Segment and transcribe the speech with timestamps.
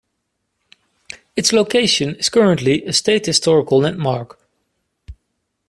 [1.35, 4.39] Its location is currently a state historical landmark.